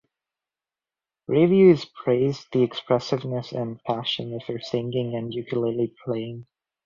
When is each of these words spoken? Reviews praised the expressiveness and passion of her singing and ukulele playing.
Reviews 1.27 1.85
praised 1.85 2.47
the 2.51 2.63
expressiveness 2.63 3.51
and 3.51 3.79
passion 3.83 4.33
of 4.33 4.41
her 4.45 4.59
singing 4.59 5.13
and 5.15 5.31
ukulele 5.31 5.93
playing. 6.03 6.47